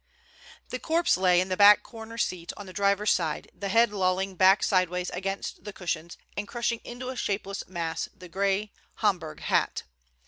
The 0.69 0.79
corpse 0.79 1.15
lay 1.15 1.39
in 1.39 1.49
the 1.49 1.55
back 1.55 1.83
corner 1.83 2.17
seat 2.17 2.51
on 2.57 2.65
the 2.65 2.73
driver's 2.73 3.11
side, 3.11 3.51
the 3.53 3.69
head 3.69 3.91
lolling 3.93 4.33
back 4.35 4.63
sideways 4.63 5.11
against 5.11 5.63
the 5.63 5.71
cushions 5.73 6.17
and 6.35 6.47
crushing 6.47 6.81
into 6.83 7.09
a 7.09 7.15
shapeless 7.15 7.67
mass 7.67 8.09
the 8.11 8.27
gray 8.27 8.71
Homburg 9.01 9.41
hat. 9.41 9.83